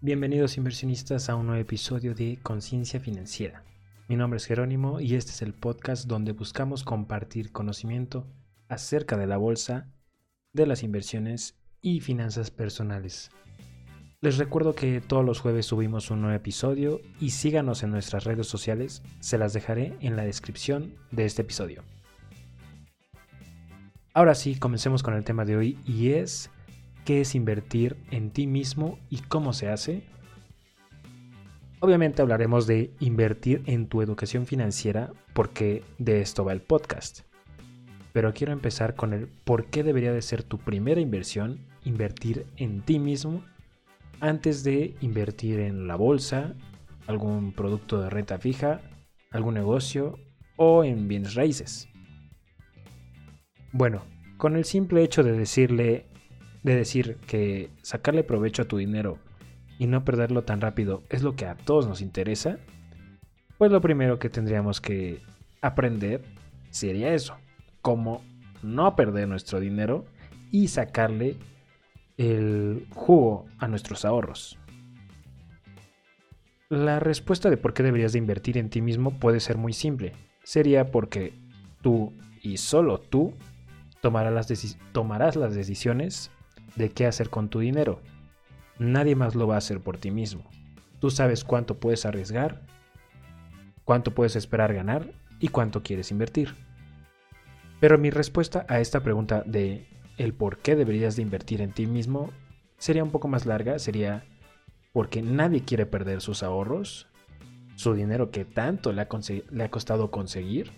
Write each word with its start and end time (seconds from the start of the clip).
Bienvenidos 0.00 0.56
inversionistas 0.56 1.28
a 1.28 1.34
un 1.34 1.46
nuevo 1.46 1.60
episodio 1.60 2.14
de 2.14 2.38
Conciencia 2.40 3.00
Financiera. 3.00 3.64
Mi 4.06 4.14
nombre 4.14 4.36
es 4.36 4.46
Jerónimo 4.46 5.00
y 5.00 5.16
este 5.16 5.32
es 5.32 5.42
el 5.42 5.54
podcast 5.54 6.06
donde 6.06 6.30
buscamos 6.30 6.84
compartir 6.84 7.50
conocimiento 7.50 8.24
acerca 8.68 9.16
de 9.16 9.26
la 9.26 9.38
bolsa, 9.38 9.88
de 10.52 10.66
las 10.68 10.84
inversiones 10.84 11.58
y 11.80 11.98
finanzas 11.98 12.52
personales. 12.52 13.32
Les 14.20 14.38
recuerdo 14.38 14.76
que 14.76 15.00
todos 15.00 15.24
los 15.24 15.40
jueves 15.40 15.66
subimos 15.66 16.12
un 16.12 16.20
nuevo 16.20 16.36
episodio 16.36 17.00
y 17.18 17.30
síganos 17.30 17.82
en 17.82 17.90
nuestras 17.90 18.22
redes 18.22 18.46
sociales, 18.46 19.02
se 19.18 19.36
las 19.36 19.52
dejaré 19.52 19.96
en 19.98 20.14
la 20.14 20.22
descripción 20.22 20.94
de 21.10 21.24
este 21.24 21.42
episodio. 21.42 21.82
Ahora 24.14 24.36
sí, 24.36 24.54
comencemos 24.54 25.02
con 25.02 25.14
el 25.14 25.24
tema 25.24 25.44
de 25.44 25.56
hoy 25.56 25.78
y 25.84 26.10
es 26.10 26.50
qué 27.08 27.22
es 27.22 27.34
invertir 27.34 27.96
en 28.10 28.30
ti 28.32 28.46
mismo 28.46 28.98
y 29.08 29.20
cómo 29.20 29.54
se 29.54 29.70
hace. 29.70 30.02
Obviamente 31.80 32.20
hablaremos 32.20 32.66
de 32.66 32.92
invertir 33.00 33.62
en 33.64 33.86
tu 33.86 34.02
educación 34.02 34.44
financiera 34.44 35.14
porque 35.32 35.82
de 35.96 36.20
esto 36.20 36.44
va 36.44 36.52
el 36.52 36.60
podcast. 36.60 37.20
Pero 38.12 38.34
quiero 38.34 38.52
empezar 38.52 38.94
con 38.94 39.14
el 39.14 39.26
por 39.26 39.70
qué 39.70 39.82
debería 39.82 40.12
de 40.12 40.20
ser 40.20 40.42
tu 40.42 40.58
primera 40.58 41.00
inversión 41.00 41.60
invertir 41.82 42.44
en 42.58 42.82
ti 42.82 42.98
mismo 42.98 43.42
antes 44.20 44.62
de 44.62 44.94
invertir 45.00 45.60
en 45.60 45.88
la 45.88 45.96
bolsa, 45.96 46.56
algún 47.06 47.54
producto 47.54 48.02
de 48.02 48.10
renta 48.10 48.36
fija, 48.36 48.82
algún 49.30 49.54
negocio 49.54 50.18
o 50.56 50.84
en 50.84 51.08
bienes 51.08 51.34
raíces. 51.34 51.88
Bueno, 53.72 54.04
con 54.36 54.56
el 54.56 54.66
simple 54.66 55.02
hecho 55.02 55.22
de 55.22 55.32
decirle 55.32 56.07
de 56.62 56.74
decir 56.74 57.16
que 57.26 57.70
sacarle 57.82 58.24
provecho 58.24 58.62
a 58.62 58.68
tu 58.68 58.76
dinero 58.76 59.18
y 59.78 59.86
no 59.86 60.04
perderlo 60.04 60.42
tan 60.42 60.60
rápido 60.60 61.02
es 61.08 61.22
lo 61.22 61.36
que 61.36 61.46
a 61.46 61.56
todos 61.56 61.86
nos 61.86 62.00
interesa, 62.00 62.58
pues 63.58 63.70
lo 63.70 63.80
primero 63.80 64.18
que 64.18 64.28
tendríamos 64.28 64.80
que 64.80 65.20
aprender 65.60 66.22
sería 66.70 67.14
eso, 67.14 67.36
cómo 67.82 68.22
no 68.62 68.96
perder 68.96 69.28
nuestro 69.28 69.60
dinero 69.60 70.04
y 70.50 70.68
sacarle 70.68 71.36
el 72.16 72.86
jugo 72.90 73.46
a 73.58 73.68
nuestros 73.68 74.04
ahorros. 74.04 74.58
La 76.68 77.00
respuesta 77.00 77.48
de 77.48 77.56
por 77.56 77.72
qué 77.72 77.82
deberías 77.82 78.12
de 78.12 78.18
invertir 78.18 78.58
en 78.58 78.68
ti 78.68 78.82
mismo 78.82 79.18
puede 79.18 79.40
ser 79.40 79.56
muy 79.56 79.72
simple. 79.72 80.12
Sería 80.42 80.90
porque 80.90 81.32
tú 81.80 82.12
y 82.42 82.58
solo 82.58 82.98
tú 82.98 83.34
tomarás 84.02 84.32
las, 84.34 84.76
tomarás 84.92 85.36
las 85.36 85.54
decisiones 85.54 86.30
de 86.78 86.90
qué 86.90 87.06
hacer 87.06 87.28
con 87.28 87.48
tu 87.48 87.58
dinero. 87.58 88.00
Nadie 88.78 89.16
más 89.16 89.34
lo 89.34 89.46
va 89.46 89.56
a 89.56 89.58
hacer 89.58 89.80
por 89.80 89.98
ti 89.98 90.10
mismo. 90.10 90.48
Tú 91.00 91.10
sabes 91.10 91.44
cuánto 91.44 91.78
puedes 91.78 92.06
arriesgar, 92.06 92.62
cuánto 93.84 94.14
puedes 94.14 94.36
esperar 94.36 94.72
ganar 94.72 95.12
y 95.40 95.48
cuánto 95.48 95.82
quieres 95.82 96.10
invertir. 96.10 96.54
Pero 97.80 97.98
mi 97.98 98.10
respuesta 98.10 98.64
a 98.68 98.80
esta 98.80 99.00
pregunta 99.00 99.42
de 99.44 99.86
el 100.16 100.32
por 100.34 100.58
qué 100.58 100.76
deberías 100.76 101.16
de 101.16 101.22
invertir 101.22 101.60
en 101.60 101.72
ti 101.72 101.86
mismo 101.86 102.30
sería 102.78 103.04
un 103.04 103.10
poco 103.10 103.28
más 103.28 103.44
larga, 103.44 103.78
sería 103.78 104.24
porque 104.92 105.22
nadie 105.22 105.64
quiere 105.64 105.86
perder 105.86 106.20
sus 106.20 106.42
ahorros, 106.42 107.08
su 107.74 107.94
dinero 107.94 108.30
que 108.30 108.44
tanto 108.44 108.92
le 108.92 109.02
ha, 109.02 109.08
le 109.50 109.64
ha 109.64 109.70
costado 109.70 110.10
conseguir. 110.10 110.72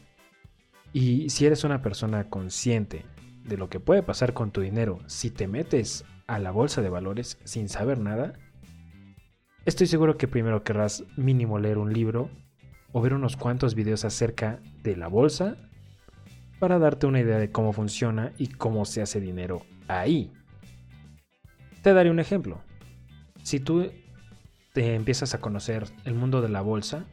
Y 0.93 1.31
si 1.31 1.47
eres 1.47 1.65
una 1.65 1.83
persona 1.83 2.29
consciente 2.29 3.05
de 3.51 3.59
lo 3.59 3.69
que 3.69 3.81
puede 3.81 4.03
pasar 4.03 4.33
con 4.33 4.53
tu 4.53 4.63
dinero 4.63 5.01
si 5.07 5.31
te 5.31 5.49
metes 5.49 6.05
a 6.27 6.39
la 6.39 6.53
bolsa 6.53 6.81
de 6.81 6.89
valores 6.89 7.37
sin 7.45 7.69
saber 7.69 7.99
nada, 7.99 8.33
estoy 9.67 9.89
seguro 9.89 10.17
que 10.17 10.29
primero 10.29 10.63
querrás 10.63 11.05
mínimo 11.17 11.59
leer 11.59 11.77
un 11.77 11.93
libro 11.93 12.31
o 12.93 13.03
ver 13.03 13.13
unos 13.13 13.37
cuantos 13.37 13.75
videos 13.75 14.05
acerca 14.05 14.61
de 14.83 14.97
la 14.97 15.09
bolsa 15.09 15.57
para 16.61 16.79
darte 16.79 17.07
una 17.07 17.21
idea 17.21 17.39
de 17.39 17.51
cómo 17.51 17.73
funciona 17.73 18.33
y 18.39 18.47
cómo 18.47 18.85
se 18.85 19.03
hace 19.03 19.21
dinero 19.21 19.63
ahí. 19.89 20.33
Te 21.83 21.93
daré 21.93 22.11
un 22.11 22.21
ejemplo. 22.21 22.61
Si 23.43 23.59
tú 23.59 23.91
te 24.73 24.95
empiezas 24.95 25.35
a 25.35 25.41
conocer 25.41 25.89
el 26.05 26.15
mundo 26.15 26.41
de 26.41 26.51
la 26.51 26.61
bolsa 26.61 27.05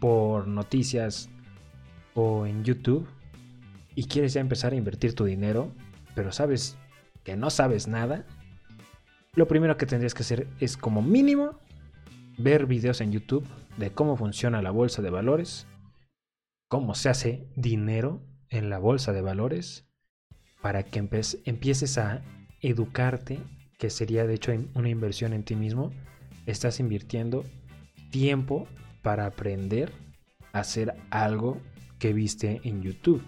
por 0.00 0.48
noticias 0.48 1.30
o 2.14 2.46
en 2.46 2.64
YouTube, 2.64 3.06
y 4.00 4.04
quieres 4.04 4.32
ya 4.32 4.40
empezar 4.40 4.72
a 4.72 4.76
invertir 4.76 5.14
tu 5.14 5.26
dinero, 5.26 5.74
pero 6.14 6.32
sabes 6.32 6.78
que 7.22 7.36
no 7.36 7.50
sabes 7.50 7.86
nada, 7.86 8.24
lo 9.34 9.46
primero 9.46 9.76
que 9.76 9.84
tendrías 9.84 10.14
que 10.14 10.22
hacer 10.22 10.48
es 10.58 10.78
como 10.78 11.02
mínimo 11.02 11.60
ver 12.38 12.64
videos 12.64 13.02
en 13.02 13.12
YouTube 13.12 13.46
de 13.76 13.90
cómo 13.90 14.16
funciona 14.16 14.62
la 14.62 14.70
bolsa 14.70 15.02
de 15.02 15.10
valores, 15.10 15.66
cómo 16.66 16.94
se 16.94 17.10
hace 17.10 17.46
dinero 17.56 18.22
en 18.48 18.70
la 18.70 18.78
bolsa 18.78 19.12
de 19.12 19.20
valores, 19.20 19.86
para 20.62 20.82
que 20.84 20.98
empieces 20.98 21.98
a 21.98 22.22
educarte, 22.62 23.38
que 23.78 23.90
sería 23.90 24.26
de 24.26 24.32
hecho 24.32 24.52
una 24.72 24.88
inversión 24.88 25.34
en 25.34 25.44
ti 25.44 25.56
mismo. 25.56 25.92
Estás 26.46 26.80
invirtiendo 26.80 27.44
tiempo 28.10 28.66
para 29.02 29.26
aprender 29.26 29.92
a 30.54 30.60
hacer 30.60 30.94
algo 31.10 31.60
que 31.98 32.14
viste 32.14 32.62
en 32.64 32.80
YouTube. 32.80 33.22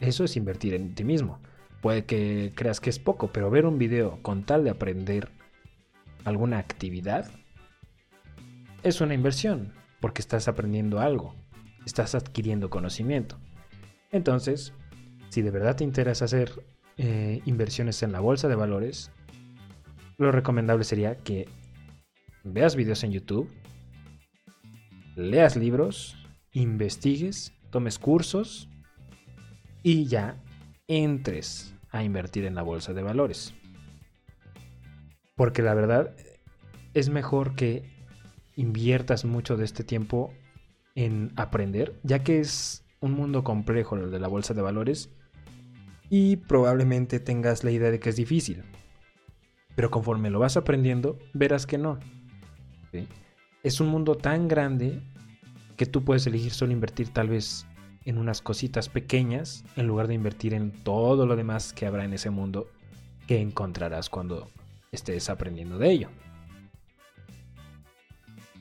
Eso 0.00 0.24
es 0.24 0.36
invertir 0.36 0.74
en 0.74 0.94
ti 0.94 1.04
mismo. 1.04 1.40
Puede 1.82 2.04
que 2.04 2.52
creas 2.54 2.80
que 2.80 2.90
es 2.90 2.98
poco, 2.98 3.30
pero 3.32 3.50
ver 3.50 3.66
un 3.66 3.78
video 3.78 4.18
con 4.22 4.44
tal 4.44 4.64
de 4.64 4.70
aprender 4.70 5.30
alguna 6.24 6.58
actividad 6.58 7.30
es 8.82 9.00
una 9.00 9.14
inversión, 9.14 9.72
porque 10.00 10.22
estás 10.22 10.48
aprendiendo 10.48 11.00
algo, 11.00 11.34
estás 11.84 12.14
adquiriendo 12.14 12.70
conocimiento. 12.70 13.38
Entonces, 14.10 14.72
si 15.28 15.42
de 15.42 15.50
verdad 15.50 15.76
te 15.76 15.84
interesa 15.84 16.24
hacer 16.24 16.64
eh, 16.96 17.42
inversiones 17.44 18.02
en 18.02 18.12
la 18.12 18.20
bolsa 18.20 18.48
de 18.48 18.54
valores, 18.54 19.10
lo 20.16 20.32
recomendable 20.32 20.84
sería 20.84 21.16
que 21.16 21.48
veas 22.42 22.74
videos 22.74 23.04
en 23.04 23.12
YouTube, 23.12 23.50
leas 25.14 25.56
libros, 25.56 26.16
investigues, 26.52 27.52
tomes 27.70 27.98
cursos 27.98 28.68
y 29.82 30.06
ya 30.06 30.36
entres 30.88 31.74
a 31.90 32.02
invertir 32.02 32.44
en 32.44 32.54
la 32.54 32.62
bolsa 32.62 32.92
de 32.92 33.02
valores. 33.02 33.54
Porque 35.36 35.62
la 35.62 35.74
verdad 35.74 36.14
es 36.94 37.08
mejor 37.08 37.54
que 37.54 37.84
inviertas 38.56 39.24
mucho 39.24 39.56
de 39.56 39.64
este 39.64 39.84
tiempo 39.84 40.34
en 40.94 41.32
aprender, 41.36 41.98
ya 42.02 42.22
que 42.22 42.40
es 42.40 42.84
un 43.00 43.12
mundo 43.12 43.42
complejo 43.44 43.96
el 43.96 44.10
de 44.10 44.20
la 44.20 44.28
bolsa 44.28 44.54
de 44.54 44.62
valores 44.62 45.10
y 46.10 46.36
probablemente 46.36 47.20
tengas 47.20 47.64
la 47.64 47.70
idea 47.70 47.90
de 47.90 48.00
que 48.00 48.10
es 48.10 48.16
difícil. 48.16 48.64
Pero 49.76 49.90
conforme 49.90 50.30
lo 50.30 50.40
vas 50.40 50.56
aprendiendo, 50.56 51.18
verás 51.32 51.66
que 51.66 51.78
no. 51.78 51.98
Es 53.62 53.80
un 53.80 53.88
mundo 53.88 54.16
tan 54.16 54.48
grande 54.48 55.00
que 55.76 55.86
tú 55.86 56.04
puedes 56.04 56.26
elegir 56.26 56.50
solo 56.50 56.72
invertir 56.72 57.10
tal 57.10 57.28
vez 57.28 57.66
en 58.04 58.18
unas 58.18 58.40
cositas 58.40 58.88
pequeñas 58.88 59.64
en 59.76 59.86
lugar 59.86 60.08
de 60.08 60.14
invertir 60.14 60.54
en 60.54 60.72
todo 60.72 61.26
lo 61.26 61.36
demás 61.36 61.72
que 61.72 61.86
habrá 61.86 62.04
en 62.04 62.12
ese 62.12 62.30
mundo 62.30 62.68
que 63.26 63.40
encontrarás 63.40 64.08
cuando 64.08 64.50
estés 64.92 65.30
aprendiendo 65.30 65.78
de 65.78 65.90
ello. 65.90 66.08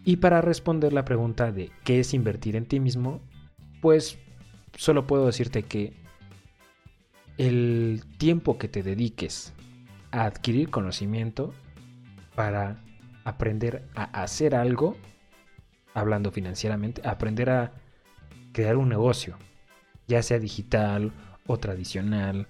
Y 0.06 0.18
para 0.18 0.42
responder 0.42 0.94
la 0.94 1.06
pregunta 1.06 1.52
de 1.52 1.72
qué 1.84 2.00
es 2.00 2.14
invertir 2.14 2.56
en 2.56 2.66
ti 2.66 2.80
mismo, 2.80 3.22
pues 3.82 4.18
solo 4.76 5.06
puedo 5.08 5.26
decirte 5.26 5.64
que 5.64 5.94
el 7.38 8.04
tiempo 8.18 8.58
que 8.58 8.68
te 8.68 8.84
dediques 8.84 9.54
a 10.12 10.26
adquirir 10.26 10.70
conocimiento 10.70 11.54
para 12.36 12.84
aprender 13.24 13.88
a 13.96 14.04
hacer 14.24 14.56
algo, 14.56 14.98
hablando 15.94 16.32
financieramente, 16.32 17.02
aprender 17.08 17.50
a 17.50 17.74
crear 18.60 18.76
un 18.76 18.90
negocio, 18.90 19.38
ya 20.10 20.22
sea 20.22 20.38
digital 20.38 21.14
o 21.48 21.58
tradicional, 21.60 22.50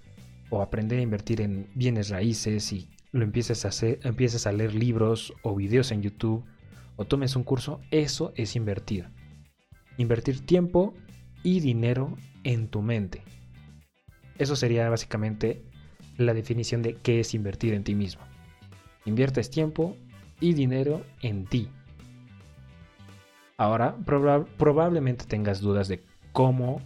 o 0.49 0.63
aprender 0.63 0.97
a 0.97 1.03
invertir 1.03 1.39
en 1.39 1.69
bienes 1.75 2.09
raíces 2.09 2.73
y 2.73 2.89
lo 3.11 3.23
empieces 3.23 3.63
a 3.63 3.67
hacer, 3.67 3.99
empieces 4.01 4.47
a 4.47 4.51
leer 4.51 4.73
libros 4.73 5.35
o 5.43 5.53
videos 5.53 5.91
en 5.91 6.01
YouTube 6.01 6.43
o 6.95 7.05
tomes 7.05 7.35
un 7.35 7.43
curso, 7.43 7.79
eso 7.91 8.33
es 8.35 8.55
invertir. 8.55 9.09
Invertir 9.97 10.43
tiempo 10.43 10.95
y 11.43 11.59
dinero 11.59 12.17
en 12.43 12.69
tu 12.69 12.81
mente. 12.81 13.21
Eso 14.39 14.55
sería 14.55 14.89
básicamente 14.89 15.63
la 16.17 16.33
definición 16.33 16.81
de 16.81 16.95
qué 16.95 17.19
es 17.19 17.35
invertir 17.35 17.75
en 17.75 17.83
ti 17.83 17.93
mismo. 17.93 18.23
Inviertes 19.05 19.51
tiempo 19.51 19.95
y 20.39 20.53
dinero 20.53 21.05
en 21.21 21.45
ti. 21.45 21.69
Ahora 23.59 23.97
probablemente 24.57 25.25
tengas 25.25 25.59
dudas 25.59 25.89
de 25.89 26.01
cómo 26.31 26.81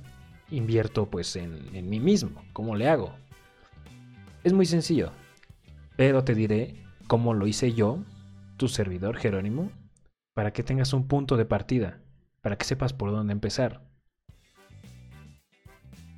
invierto 0.50 1.08
pues 1.08 1.36
en, 1.36 1.72
mí 1.88 2.00
mismo, 2.00 2.44
cómo 2.52 2.76
le 2.76 2.90
hago. 2.90 3.14
Es 4.44 4.54
muy 4.54 4.66
sencillo, 4.66 5.12
pero 5.98 6.24
te 6.24 6.34
diré 6.34 6.84
cómo 7.06 7.36
lo 7.36 7.46
hice 7.46 7.74
yo 7.74 8.00
tu 8.58 8.68
servidor 8.70 9.18
Jerónimo, 9.18 9.70
para 10.34 10.52
que 10.52 10.64
tengas 10.64 10.94
un 10.94 11.08
punto 11.08 11.38
de 11.38 11.46
partida, 11.46 12.00
para 12.42 12.58
que 12.58 12.66
sepas 12.66 12.92
por 12.92 13.12
dónde 13.12 13.34
empezar. 13.34 13.84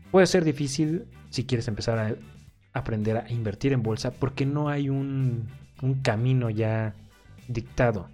Puede 0.10 0.26
ser 0.26 0.46
difícil 0.46 1.10
si 1.32 1.46
quieres 1.46 1.68
empezar 1.68 2.00
a 2.00 2.16
aprender 2.72 3.18
a 3.18 3.30
invertir 3.30 3.74
en 3.74 3.84
bolsa 3.84 4.12
porque 4.12 4.46
no 4.46 4.70
hay 4.70 4.90
un 4.90 5.50
camino 6.02 6.50
ya 6.50 6.96
dictado. 7.50 8.08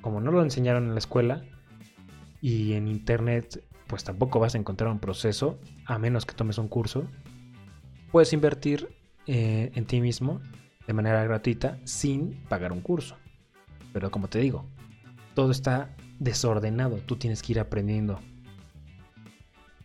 Como 0.00 0.20
no 0.20 0.32
lo 0.32 0.42
enseñaron 0.42 0.88
en 0.88 0.94
la 0.94 0.98
escuela 0.98 1.44
y 2.40 2.72
en 2.72 2.88
internet, 2.88 3.64
pues 3.86 4.04
tampoco 4.04 4.40
vas 4.40 4.54
a 4.54 4.58
encontrar 4.58 4.90
un 4.90 4.98
proceso, 4.98 5.58
a 5.86 5.98
menos 5.98 6.26
que 6.26 6.34
tomes 6.34 6.58
un 6.58 6.68
curso. 6.68 7.06
Puedes 8.10 8.32
invertir 8.32 8.88
eh, 9.26 9.70
en 9.74 9.84
ti 9.84 10.00
mismo 10.00 10.40
de 10.86 10.92
manera 10.92 11.22
gratuita 11.24 11.78
sin 11.84 12.42
pagar 12.48 12.72
un 12.72 12.80
curso. 12.80 13.16
Pero 13.92 14.10
como 14.10 14.28
te 14.28 14.38
digo, 14.38 14.64
todo 15.34 15.50
está 15.50 15.94
desordenado, 16.18 16.96
tú 16.98 17.16
tienes 17.16 17.42
que 17.42 17.52
ir 17.52 17.60
aprendiendo. 17.60 18.20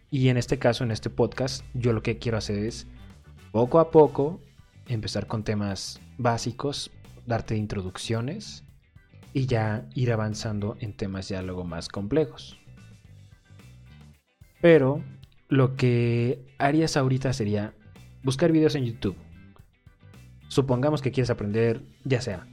Y 0.10 0.30
en 0.30 0.38
este 0.38 0.60
caso, 0.60 0.84
en 0.84 0.92
este 0.92 1.10
podcast, 1.10 1.66
yo 1.74 1.92
lo 1.92 2.02
que 2.02 2.18
quiero 2.18 2.38
hacer 2.38 2.60
es 2.60 2.88
poco 3.52 3.80
a 3.80 3.92
poco 3.92 4.40
empezar 4.88 5.28
con 5.28 5.44
temas 5.44 6.00
básicos, 6.18 6.92
darte 7.26 7.56
introducciones 7.56 8.65
y 9.36 9.48
ya 9.48 9.86
ir 9.94 10.14
avanzando 10.14 10.78
en 10.80 10.94
temas 10.94 11.28
ya 11.28 11.42
luego 11.42 11.66
más 11.66 11.90
complejos. 11.90 12.58
Pero 14.62 15.04
lo 15.50 15.76
que 15.76 16.46
harías 16.58 16.96
ahorita 16.96 17.34
sería 17.34 17.74
buscar 18.24 18.54
videos 18.54 18.76
en 18.76 18.86
YouTube. 18.86 19.18
Supongamos 20.48 21.02
que 21.02 21.12
quieres 21.12 21.30
aprender, 21.30 21.82
ya 22.06 22.22
sea, 22.22 22.48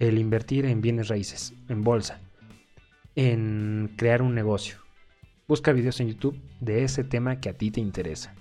el 0.00 0.18
invertir 0.18 0.66
en 0.66 0.80
bienes 0.80 1.06
raíces, 1.06 1.54
en 1.68 1.84
bolsa, 1.84 2.20
en 3.14 3.94
crear 3.96 4.20
un 4.20 4.34
negocio. 4.34 4.78
Busca 5.46 5.70
videos 5.70 6.00
en 6.00 6.08
YouTube 6.08 6.42
de 6.58 6.82
ese 6.82 7.04
tema 7.04 7.38
que 7.38 7.50
a 7.50 7.56
ti 7.56 7.70
te 7.70 7.80
interesa. 7.80 8.34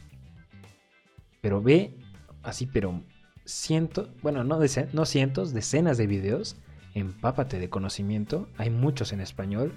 Pero 1.40 1.62
ve 1.62 1.94
así, 2.42 2.66
pero 2.66 3.04
cientos, 3.46 4.10
bueno, 4.24 4.44
no, 4.44 4.60
no 4.94 5.06
cientos, 5.06 5.54
decenas 5.54 6.00
de 6.00 6.08
videos. 6.08 6.58
Empápate 6.96 7.60
de 7.60 7.70
conocimiento. 7.70 8.48
Hay 8.58 8.70
muchos 8.70 9.14
en 9.14 9.20
español 9.20 9.74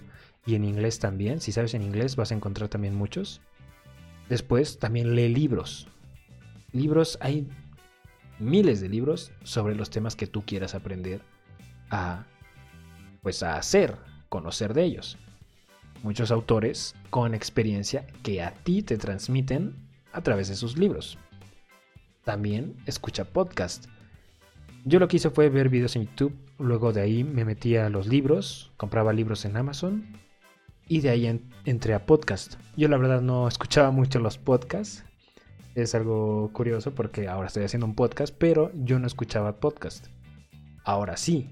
y 0.46 0.54
en 0.54 0.64
inglés 0.64 1.00
también. 1.00 1.40
Si 1.40 1.52
sabes 1.52 1.74
en 1.74 1.82
inglés 1.82 2.16
vas 2.16 2.30
a 2.30 2.34
encontrar 2.34 2.70
también 2.70 2.94
muchos. 2.94 3.42
Después 4.28 4.78
también 4.78 5.14
lee 5.14 5.28
libros. 5.28 5.88
Libros, 6.72 7.18
hay 7.20 7.48
miles 8.38 8.80
de 8.80 8.88
libros 8.88 9.32
sobre 9.42 9.74
los 9.74 9.90
temas 9.90 10.14
que 10.14 10.28
tú 10.28 10.42
quieras 10.46 10.74
aprender 10.74 11.20
a 11.90 12.24
pues 13.20 13.42
a 13.42 13.56
hacer, 13.56 13.96
conocer 14.28 14.72
de 14.72 14.84
ellos. 14.84 15.18
Muchos 16.04 16.30
autores 16.30 16.94
con 17.10 17.34
experiencia 17.34 18.06
que 18.22 18.42
a 18.42 18.54
ti 18.54 18.82
te 18.82 18.96
transmiten 18.96 19.74
a 20.12 20.22
través 20.22 20.48
de 20.48 20.54
sus 20.54 20.78
libros. 20.78 21.18
También 22.22 22.76
escucha 22.86 23.24
podcast. 23.24 23.86
Yo 24.84 24.98
lo 24.98 25.08
que 25.08 25.16
hice 25.16 25.30
fue 25.30 25.48
ver 25.48 25.68
videos 25.68 25.96
en 25.96 26.06
YouTube, 26.06 26.34
luego 26.58 26.92
de 26.92 27.00
ahí 27.00 27.24
me 27.24 27.44
metí 27.44 27.76
a 27.76 27.90
los 27.90 28.06
libros, 28.06 28.72
compraba 28.76 29.12
libros 29.12 29.44
en 29.44 29.56
Amazon 29.56 30.04
y 30.86 31.00
de 31.00 31.10
ahí 31.10 31.40
entré 31.64 31.94
a 31.94 32.06
podcast. 32.06 32.54
Yo 32.76 32.88
la 32.88 32.96
verdad 32.96 33.20
no 33.20 33.48
escuchaba 33.48 33.90
mucho 33.90 34.18
los 34.18 34.38
podcasts, 34.38 35.04
es 35.74 35.94
algo 35.94 36.50
curioso 36.52 36.94
porque 36.94 37.28
ahora 37.28 37.48
estoy 37.48 37.64
haciendo 37.64 37.86
un 37.86 37.94
podcast, 37.94 38.34
pero 38.36 38.70
yo 38.74 38.98
no 38.98 39.06
escuchaba 39.06 39.60
podcast. 39.60 40.06
Ahora 40.84 41.16
sí, 41.16 41.50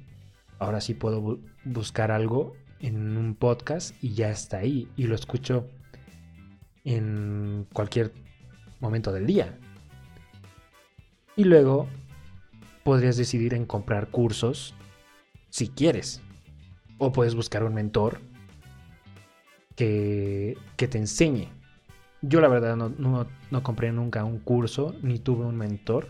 ahora 0.58 0.81
sí 0.81 0.94
puedo 0.94 1.38
buscar 1.64 2.11
algo 2.11 2.55
en 2.81 3.17
un 3.17 3.34
podcast 3.34 3.94
y 4.02 4.14
ya 4.14 4.31
está 4.31 4.58
ahí 4.58 4.88
y 4.96 5.05
lo 5.05 5.14
escucho 5.14 5.69
en 6.84 7.67
cualquier 7.73 8.12
momento 8.81 9.12
del 9.12 9.26
día. 9.26 9.58
Y 11.37 11.44
luego 11.44 11.87
podrías 12.86 13.16
decidir 13.16 13.52
en 13.52 13.66
comprar 13.66 14.10
cursos 14.12 14.72
si 15.50 15.66
quieres. 15.66 16.22
O 16.98 17.10
puedes 17.10 17.34
buscar 17.34 17.64
un 17.64 17.74
mentor 17.74 18.20
que, 19.74 20.56
que 20.76 20.86
te 20.86 20.96
enseñe. 20.96 21.48
Yo 22.22 22.40
la 22.40 22.46
verdad 22.46 22.76
no, 22.76 22.88
no, 22.88 23.26
no 23.50 23.62
compré 23.64 23.90
nunca 23.90 24.24
un 24.24 24.38
curso 24.38 24.94
ni 25.02 25.18
tuve 25.18 25.44
un 25.44 25.56
mentor. 25.56 26.06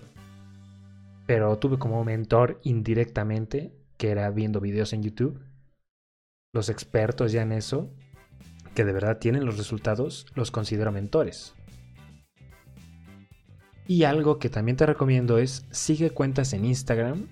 Pero 1.27 1.57
tuve 1.59 1.79
como 1.79 2.05
mentor 2.05 2.61
indirectamente, 2.63 3.73
que 3.97 4.11
era 4.11 4.29
viendo 4.29 4.61
videos 4.61 4.93
en 4.93 5.03
YouTube. 5.03 5.41
Los 6.53 6.69
expertos 6.69 7.33
ya 7.33 7.41
en 7.41 7.53
eso, 7.53 7.91
que 8.75 8.85
de 8.85 8.93
verdad 8.93 9.17
tienen 9.17 9.47
los 9.47 9.57
resultados, 9.57 10.27
los 10.35 10.51
considero 10.51 10.93
mentores. 10.93 11.56
Y 13.89 14.05
algo 14.05 14.39
que 14.39 14.51
también 14.51 14.77
te 14.77 14.87
recomiendo 14.87 15.39
es 15.39 15.65
sigue 15.71 16.11
cuentas 16.11 16.53
en 16.53 16.65
Instagram 16.65 17.27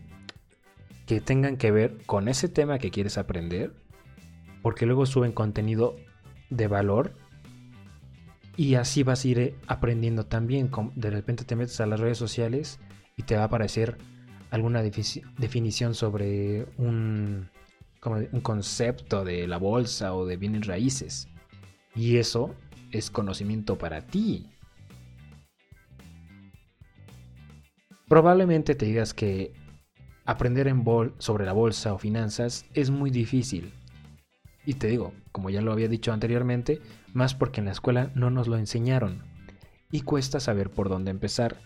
que 1.06 1.21
tengan 1.21 1.56
que 1.56 1.71
ver 1.71 1.99
con 2.06 2.29
ese 2.29 2.49
tema 2.49 2.79
que 2.79 2.91
quieres 2.91 3.19
aprender, 3.19 3.75
porque 4.62 4.87
luego 4.87 5.05
suben 5.05 5.33
contenido 5.33 5.97
de 6.51 6.67
valor 6.69 7.15
y 8.56 8.77
así 8.77 9.03
vas 9.03 9.25
a 9.25 9.29
ir 9.29 9.56
aprendiendo 9.67 10.27
también. 10.27 10.71
De 10.95 11.11
repente 11.11 11.45
te 11.45 11.56
metes 11.56 11.81
a 11.81 11.87
las 11.87 12.01
redes 12.01 12.19
sociales 12.19 12.79
y 13.17 13.25
te 13.25 13.37
va 13.37 13.43
a 13.43 13.47
aparecer 13.47 13.99
alguna 14.50 14.83
definición 14.83 15.95
sobre 15.95 16.67
un, 16.79 17.50
un 18.05 18.41
concepto 18.41 19.25
de 19.25 19.49
la 19.49 19.57
bolsa 19.57 20.15
o 20.15 20.25
de 20.25 20.37
bienes 20.37 20.67
raíces. 20.67 21.29
Y 21.97 22.17
eso 22.17 22.55
es 22.93 23.11
conocimiento 23.11 23.77
para 23.77 24.07
ti. 24.07 24.54
Probablemente 28.09 28.75
te 28.75 28.85
digas 28.85 29.15
que 29.15 29.53
aprender 30.27 30.69
en 30.69 30.85
sobre 31.19 31.47
la 31.47 31.53
bolsa 31.53 31.95
o 31.95 31.99
finanzas 31.99 32.67
es 32.75 32.90
muy 32.90 33.11
difícil. 33.11 33.73
Y 34.67 34.75
te 34.75 34.88
digo, 34.88 35.12
como 35.33 35.50
ya 35.50 35.61
lo 35.61 35.73
había 35.73 35.88
dicho 35.88 36.12
anteriormente, 36.12 36.81
más 37.12 37.35
porque 37.35 37.61
en 37.61 37.67
la 37.67 37.73
escuela 37.73 38.11
no 38.14 38.31
nos 38.31 38.49
lo 38.49 38.57
enseñaron. 38.57 39.23
Y 39.90 40.02
cuesta 40.02 40.40
saber 40.40 40.71
por 40.71 40.88
dónde 40.88 41.11
empezar. 41.11 41.57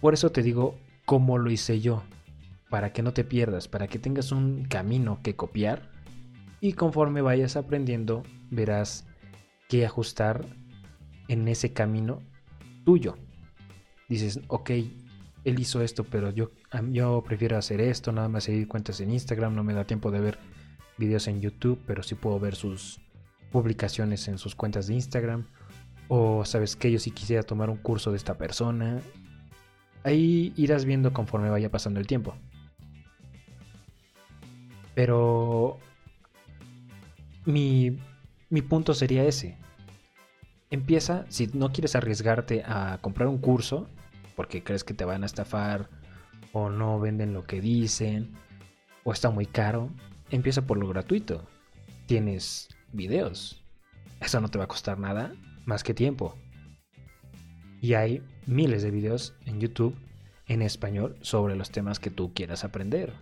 Por 0.00 0.14
eso 0.14 0.30
te 0.30 0.42
digo 0.42 0.78
cómo 1.04 1.38
lo 1.38 1.50
hice 1.50 1.80
yo. 1.80 2.02
Para 2.68 2.92
que 2.92 3.02
no 3.02 3.12
te 3.12 3.24
pierdas, 3.24 3.68
para 3.68 3.88
que 3.88 3.98
tengas 3.98 4.32
un 4.32 4.64
camino 4.64 5.20
que 5.22 5.36
copiar. 5.36 5.90
Y 6.60 6.74
conforme 6.74 7.20
vayas 7.20 7.56
aprendiendo, 7.56 8.22
verás 8.50 9.06
qué 9.68 9.84
ajustar 9.84 10.46
en 11.28 11.48
ese 11.48 11.72
camino 11.72 12.22
tuyo. 12.84 13.16
Dices, 14.08 14.40
ok, 14.48 14.70
él 15.44 15.58
hizo 15.58 15.82
esto, 15.82 16.04
pero 16.04 16.30
yo, 16.30 16.50
yo 16.90 17.22
prefiero 17.26 17.56
hacer 17.56 17.80
esto, 17.80 18.12
nada 18.12 18.28
más 18.28 18.44
seguir 18.44 18.68
cuentas 18.68 19.00
en 19.00 19.10
Instagram, 19.10 19.54
no 19.54 19.64
me 19.64 19.74
da 19.74 19.84
tiempo 19.84 20.10
de 20.10 20.20
ver 20.20 20.38
videos 20.98 21.26
en 21.28 21.40
YouTube, 21.40 21.80
pero 21.86 22.02
sí 22.02 22.14
puedo 22.14 22.38
ver 22.38 22.54
sus 22.54 23.00
publicaciones 23.50 24.28
en 24.28 24.38
sus 24.38 24.54
cuentas 24.54 24.86
de 24.86 24.94
Instagram. 24.94 25.46
O 26.08 26.44
sabes 26.44 26.76
que 26.76 26.90
yo 26.90 26.98
si 26.98 27.10
quisiera 27.10 27.42
tomar 27.42 27.70
un 27.70 27.76
curso 27.76 28.10
de 28.10 28.16
esta 28.16 28.36
persona. 28.36 29.00
Ahí 30.02 30.52
irás 30.56 30.84
viendo 30.84 31.12
conforme 31.12 31.50
vaya 31.50 31.70
pasando 31.70 32.00
el 32.00 32.06
tiempo. 32.06 32.34
Pero 34.94 35.78
mi, 37.44 37.98
mi 38.48 38.62
punto 38.62 38.92
sería 38.92 39.24
ese. 39.24 39.56
Empieza, 40.70 41.26
si 41.28 41.48
no 41.48 41.72
quieres 41.72 41.96
arriesgarte 41.96 42.62
a 42.64 42.98
comprar 43.00 43.28
un 43.28 43.38
curso, 43.38 43.88
porque 44.36 44.62
crees 44.62 44.84
que 44.84 44.94
te 44.94 45.04
van 45.04 45.22
a 45.22 45.26
estafar 45.26 45.88
o 46.52 46.70
no 46.70 46.98
venden 46.98 47.32
lo 47.32 47.44
que 47.44 47.60
dicen 47.60 48.32
o 49.04 49.12
está 49.12 49.30
muy 49.30 49.46
caro, 49.46 49.90
empieza 50.30 50.66
por 50.66 50.78
lo 50.78 50.88
gratuito. 50.88 51.46
Tienes 52.06 52.68
videos. 52.92 53.62
Eso 54.20 54.40
no 54.40 54.48
te 54.48 54.58
va 54.58 54.64
a 54.64 54.68
costar 54.68 54.98
nada 54.98 55.32
más 55.64 55.82
que 55.82 55.94
tiempo. 55.94 56.36
Y 57.80 57.94
hay 57.94 58.22
miles 58.46 58.82
de 58.82 58.90
videos 58.90 59.34
en 59.46 59.60
YouTube 59.60 59.96
en 60.46 60.62
español 60.62 61.16
sobre 61.22 61.56
los 61.56 61.70
temas 61.70 61.98
que 61.98 62.10
tú 62.10 62.34
quieras 62.34 62.64
aprender. 62.64 63.14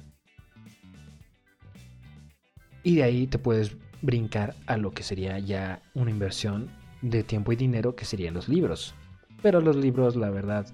Y 2.82 2.96
de 2.96 3.02
ahí 3.02 3.26
te 3.26 3.38
puedes 3.38 3.76
brincar 4.00 4.54
a 4.66 4.76
lo 4.76 4.92
que 4.92 5.02
sería 5.02 5.38
ya 5.38 5.82
una 5.94 6.10
inversión 6.10 6.70
de 7.02 7.22
tiempo 7.22 7.52
y 7.52 7.56
dinero 7.56 7.94
que 7.94 8.04
serían 8.04 8.34
los 8.34 8.48
libros. 8.48 8.94
Pero 9.42 9.60
los 9.60 9.76
libros, 9.76 10.16
la 10.16 10.30
verdad, 10.30 10.66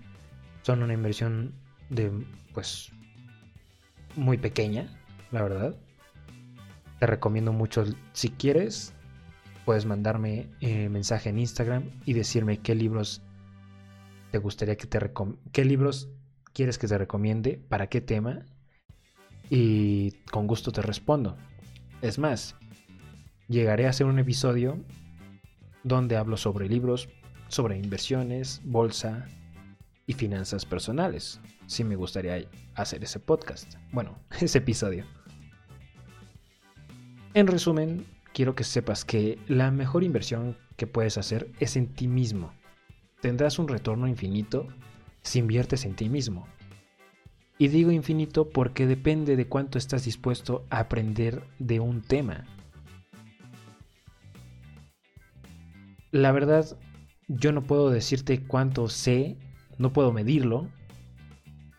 son 0.64 0.82
una 0.82 0.94
inversión 0.94 1.52
de, 1.90 2.10
pues, 2.54 2.90
muy 4.16 4.38
pequeña, 4.38 4.88
la 5.30 5.42
verdad. 5.42 5.76
Te 6.98 7.06
recomiendo 7.06 7.52
mucho, 7.52 7.84
si 8.14 8.30
quieres, 8.30 8.94
puedes 9.66 9.84
mandarme 9.84 10.48
eh, 10.62 10.88
mensaje 10.88 11.28
en 11.28 11.38
Instagram 11.38 11.90
y 12.06 12.14
decirme 12.14 12.60
qué 12.60 12.74
libros 12.74 13.20
te 14.30 14.38
gustaría 14.38 14.76
que 14.76 14.86
te 14.86 14.98
qué 15.52 15.66
libros 15.66 16.08
quieres 16.54 16.78
que 16.78 16.88
te 16.88 16.96
recomiende, 16.96 17.60
para 17.68 17.88
qué 17.88 18.00
tema. 18.00 18.46
y 19.50 20.12
con 20.32 20.46
gusto 20.46 20.72
te 20.72 20.80
respondo. 20.80 21.36
Es 22.00 22.18
más, 22.18 22.56
llegaré 23.48 23.86
a 23.86 23.90
hacer 23.90 24.06
un 24.06 24.18
episodio 24.18 24.82
donde 25.82 26.16
hablo 26.16 26.38
sobre 26.38 26.70
libros, 26.70 27.10
sobre 27.48 27.76
inversiones, 27.76 28.62
bolsa 28.64 29.28
y 30.06 30.14
finanzas 30.14 30.64
personales. 30.64 31.40
Si 31.66 31.84
me 31.84 31.96
gustaría 31.96 32.46
hacer 32.74 33.04
ese 33.04 33.20
podcast. 33.20 33.74
Bueno, 33.92 34.18
ese 34.40 34.58
episodio. 34.58 35.04
En 37.34 37.46
resumen, 37.46 38.06
quiero 38.32 38.54
que 38.54 38.64
sepas 38.64 39.04
que 39.04 39.38
la 39.48 39.70
mejor 39.70 40.04
inversión 40.04 40.56
que 40.76 40.86
puedes 40.86 41.18
hacer 41.18 41.50
es 41.60 41.76
en 41.76 41.88
ti 41.88 42.08
mismo. 42.08 42.52
Tendrás 43.20 43.58
un 43.58 43.68
retorno 43.68 44.06
infinito 44.06 44.68
si 45.22 45.38
inviertes 45.38 45.84
en 45.84 45.94
ti 45.94 46.08
mismo. 46.08 46.46
Y 47.56 47.68
digo 47.68 47.90
infinito 47.90 48.48
porque 48.48 48.86
depende 48.86 49.36
de 49.36 49.46
cuánto 49.48 49.78
estás 49.78 50.04
dispuesto 50.04 50.66
a 50.70 50.80
aprender 50.80 51.44
de 51.58 51.80
un 51.80 52.02
tema. 52.02 52.44
La 56.10 56.32
verdad, 56.32 56.76
yo 57.28 57.52
no 57.52 57.62
puedo 57.62 57.90
decirte 57.90 58.42
cuánto 58.42 58.88
sé, 58.88 59.36
no 59.78 59.92
puedo 59.92 60.12
medirlo, 60.12 60.68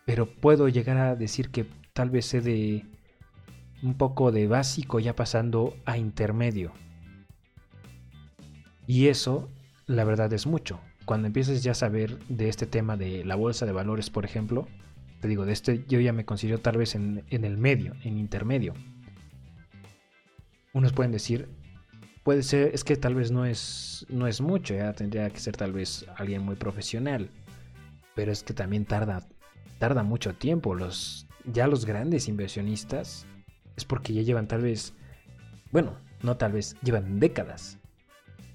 pero 0.04 0.26
puedo 0.26 0.68
llegar 0.68 0.98
a 0.98 1.16
decir 1.16 1.50
que 1.50 1.66
tal 1.92 2.10
vez 2.10 2.26
sé 2.26 2.40
de 2.40 2.84
un 3.82 3.94
poco 3.94 4.32
de 4.32 4.46
básico 4.46 5.00
ya 5.00 5.14
pasando 5.14 5.76
a 5.84 5.98
intermedio. 5.98 6.72
Y 8.86 9.08
eso, 9.08 9.50
la 9.86 10.04
verdad, 10.04 10.32
es 10.32 10.46
mucho. 10.46 10.80
Cuando 11.04 11.26
empieces 11.26 11.62
ya 11.62 11.72
a 11.72 11.74
saber 11.74 12.18
de 12.28 12.48
este 12.48 12.66
tema 12.66 12.96
de 12.96 13.24
la 13.24 13.34
bolsa 13.34 13.66
de 13.66 13.72
valores, 13.72 14.10
por 14.10 14.24
ejemplo, 14.24 14.66
te 15.20 15.28
digo, 15.28 15.44
de 15.44 15.52
este 15.52 15.84
yo 15.88 16.00
ya 16.00 16.12
me 16.12 16.24
considero 16.24 16.58
tal 16.58 16.76
vez 16.76 16.94
en, 16.94 17.24
el 17.30 17.56
medio, 17.56 17.94
en 18.02 18.18
intermedio. 18.18 18.74
Unos 20.72 20.92
pueden 20.92 21.12
decir, 21.12 21.48
puede 22.22 22.42
ser, 22.42 22.74
es 22.74 22.84
que 22.84 22.96
tal 22.96 23.14
vez 23.14 23.30
no 23.30 23.46
es, 23.46 24.06
no 24.08 24.26
es 24.26 24.40
mucho, 24.40 24.74
ya 24.74 24.92
tendría 24.92 25.30
que 25.30 25.40
ser 25.40 25.56
tal 25.56 25.72
vez 25.72 26.06
alguien 26.16 26.42
muy 26.42 26.56
profesional. 26.56 27.30
Pero 28.16 28.32
es 28.32 28.42
que 28.42 28.54
también 28.54 28.86
tarda, 28.86 29.28
tarda 29.78 30.02
mucho 30.02 30.34
tiempo. 30.34 30.74
Los, 30.74 31.28
ya 31.44 31.68
los 31.68 31.84
grandes 31.84 32.26
inversionistas 32.26 33.26
es 33.76 33.84
porque 33.84 34.12
ya 34.12 34.22
llevan 34.22 34.48
tal 34.48 34.62
vez, 34.62 34.94
bueno, 35.70 35.96
no 36.22 36.36
tal 36.36 36.52
vez, 36.52 36.74
llevan 36.82 37.20
décadas. 37.20 37.78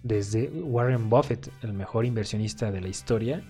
Desde 0.03 0.50
Warren 0.50 1.10
Buffett, 1.10 1.50
el 1.62 1.74
mejor 1.74 2.06
inversionista 2.06 2.72
de 2.72 2.82
la 2.82 2.89
historia, 2.89 3.44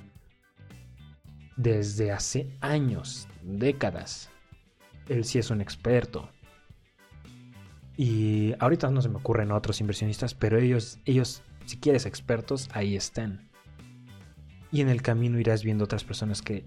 desde 1.56 2.12
hace 2.12 2.50
años, 2.60 3.28
décadas. 3.42 4.30
Él 5.08 5.24
sí 5.24 5.40
es 5.40 5.50
un 5.50 5.62
experto. 5.62 6.30
Y 7.96 8.54
ahorita 8.60 8.90
no 8.90 9.02
se 9.02 9.10
me 9.10 9.18
ocurren 9.18 9.52
otros 9.52 9.80
inversionistas, 9.80 10.34
pero 10.34 10.58
ellos, 10.58 11.00
ellos, 11.06 11.42
si 11.66 11.78
quieres 11.78 12.06
expertos, 12.06 12.70
ahí 12.74 12.98
están. 12.98 13.51
Y 14.72 14.82
en 14.82 14.90
el 14.90 15.02
camino 15.02 15.40
irás 15.40 15.64
viendo 15.64 15.84
otras 15.84 16.04
personas 16.04 16.42
que 16.42 16.66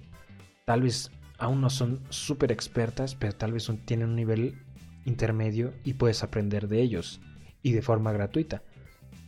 tal 0.65 0.83
vez 0.83 1.11
aún 1.39 1.61
no 1.61 1.71
son 1.71 2.01
súper 2.11 2.53
expertas, 2.53 3.15
pero 3.15 3.33
tal 3.35 3.53
vez 3.53 3.71
tienen 3.85 4.11
un 4.11 4.17
nivel 4.17 4.59
intermedio 5.05 5.75
y 5.85 5.95
puedes 5.95 6.23
aprender 6.23 6.69
de 6.69 6.83
ellos 6.83 7.21
y 7.63 7.73
de 7.73 7.83
forma 7.83 8.13
gratuita. 8.13 8.63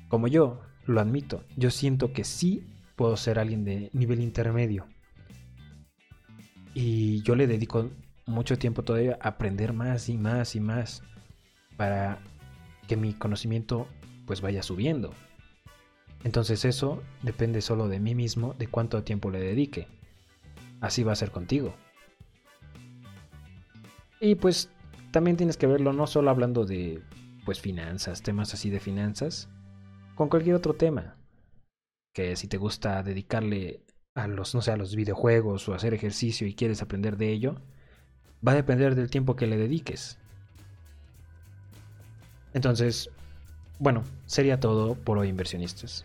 Como 0.09 0.29
yo, 0.29 0.61
lo 0.85 1.01
admito, 1.01 1.45
yo 1.57 1.71
siento 1.71 2.13
que 2.13 2.25
sí 2.25 2.67
puedo 2.97 3.17
ser 3.17 3.39
alguien 3.39 3.65
de 3.65 3.91
nivel 3.93 4.21
intermedio. 4.21 4.87
Y 6.75 7.23
yo 7.23 7.35
le 7.35 7.47
dedico 7.47 7.91
mucho 8.27 8.59
tiempo 8.59 8.83
todavía 8.83 9.19
a 9.21 9.29
aprender 9.29 9.73
más 9.73 10.09
y 10.09 10.19
más 10.19 10.55
y 10.55 10.61
más 10.61 11.03
para 11.77 12.19
que 12.87 12.97
mi 12.97 13.15
conocimiento 13.15 13.89
pues 14.27 14.41
vaya 14.41 14.63
subiendo. 14.63 15.15
Entonces 16.27 16.65
eso 16.65 17.05
depende 17.23 17.63
solo 17.63 17.87
de 17.87 18.01
mí 18.01 18.17
mismo, 18.17 18.53
de 18.55 18.67
cuánto 18.67 19.05
tiempo 19.05 19.31
le 19.31 19.39
dedique. 19.39 19.87
Así 20.81 21.05
va 21.05 21.13
a 21.13 21.15
ser 21.15 21.31
contigo. 21.31 21.73
Y 24.19 24.35
pues 24.35 24.69
también 25.13 25.37
tienes 25.37 25.57
que 25.57 25.69
verlo 25.69 25.93
no 25.93 26.09
solo 26.09 26.29
hablando 26.29 26.65
de 26.65 27.01
pues 27.45 27.61
finanzas, 27.61 28.23
temas 28.23 28.53
así 28.55 28.71
de 28.71 28.81
finanzas, 28.81 29.49
con 30.17 30.29
cualquier 30.29 30.57
otro 30.57 30.75
tema. 30.75 31.15
Que 32.13 32.35
si 32.35 32.49
te 32.49 32.57
gusta 32.57 33.05
dedicarle 33.05 33.85
a 34.17 34.27
los, 34.27 34.53
no 34.53 34.63
sé, 34.63 34.73
a 34.73 34.77
los 34.77 34.97
videojuegos 34.97 35.69
o 35.69 35.75
hacer 35.75 35.95
ejercicio 35.95 36.45
y 36.49 36.57
quieres 36.57 36.83
aprender 36.83 37.19
de 37.19 37.31
ello, 37.31 37.55
va 38.45 38.51
a 38.51 38.57
depender 38.57 38.97
del 38.97 39.11
tiempo 39.11 39.37
que 39.37 39.47
le 39.47 39.59
dediques. 39.59 40.19
Entonces, 42.53 43.11
bueno, 43.79 44.03
sería 44.25 44.59
todo 44.59 44.97
por 44.97 45.19
hoy 45.19 45.29
inversionistas. 45.29 46.05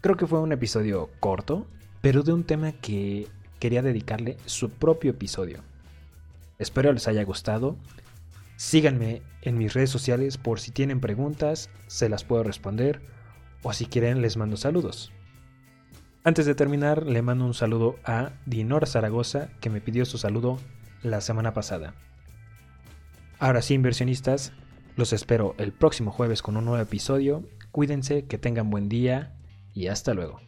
Creo 0.00 0.16
que 0.16 0.26
fue 0.26 0.40
un 0.40 0.52
episodio 0.52 1.10
corto, 1.20 1.66
pero 2.00 2.22
de 2.22 2.32
un 2.32 2.44
tema 2.44 2.72
que 2.72 3.28
quería 3.58 3.82
dedicarle 3.82 4.38
su 4.46 4.70
propio 4.70 5.10
episodio. 5.10 5.62
Espero 6.58 6.92
les 6.92 7.08
haya 7.08 7.24
gustado 7.24 7.76
Síganme 8.60 9.22
en 9.40 9.56
mis 9.56 9.72
redes 9.72 9.88
sociales 9.88 10.36
por 10.36 10.60
si 10.60 10.70
tienen 10.70 11.00
preguntas, 11.00 11.70
se 11.86 12.10
las 12.10 12.24
puedo 12.24 12.42
responder 12.42 13.00
o 13.62 13.72
si 13.72 13.86
quieren 13.86 14.20
les 14.20 14.36
mando 14.36 14.58
saludos. 14.58 15.12
Antes 16.24 16.44
de 16.44 16.54
terminar, 16.54 17.06
le 17.06 17.22
mando 17.22 17.46
un 17.46 17.54
saludo 17.54 17.96
a 18.04 18.32
Dinora 18.44 18.86
Zaragoza 18.86 19.48
que 19.62 19.70
me 19.70 19.80
pidió 19.80 20.04
su 20.04 20.18
saludo 20.18 20.58
la 21.02 21.22
semana 21.22 21.54
pasada. 21.54 21.94
Ahora 23.38 23.62
sí, 23.62 23.72
inversionistas, 23.72 24.52
los 24.94 25.14
espero 25.14 25.54
el 25.56 25.72
próximo 25.72 26.10
jueves 26.10 26.42
con 26.42 26.58
un 26.58 26.66
nuevo 26.66 26.82
episodio. 26.82 27.42
Cuídense, 27.72 28.26
que 28.26 28.36
tengan 28.36 28.68
buen 28.68 28.90
día 28.90 29.32
y 29.74 29.88
hasta 29.88 30.14
luego. 30.14 30.40